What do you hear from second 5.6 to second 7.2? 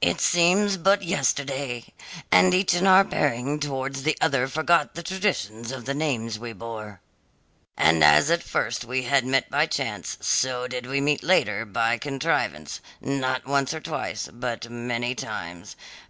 of the names we bore.